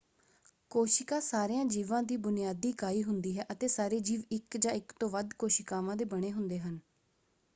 ਕੋਸ਼ਿਕਾ 0.71 1.19
ਸਾਰਿਆਂ 1.19 1.65
ਜੀਵਾਂ 1.65 2.01
ਦੀ 2.03 2.15
ਬੁਨਿਆਦੀ 2.19 2.69
ਇਕਾਈ 2.69 3.03
ਹੁੰਦੀ 3.03 3.37
ਹੈ 3.37 3.45
ਅਤੇ 3.51 3.67
ਸਾਰੇ 3.67 3.99
ਜੀਵ 4.01 4.21
ਇੱਕ 4.31 4.57
ਜਾਂ 4.57 4.71
ਇੱਕ 4.73 4.93
ਤੋਂ 4.99 5.09
ਵੱਧ 5.09 5.33
ਕੋਸ਼ਿਕਾਵਾਂ 5.37 5.95
ਦੇ 5.95 6.05
ਬਣੇ 6.05 6.31
ਹੁੰਦੇ 6.31 6.59
ਹਨ। 6.59 6.79